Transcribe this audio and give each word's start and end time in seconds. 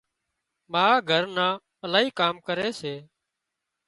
ما 0.71 0.85
گھر 1.09 1.23
نان 1.35 1.53
الاهي 1.85 2.09
ڪام 2.19 2.35
ڪري 2.47 2.69
سي 2.79 2.95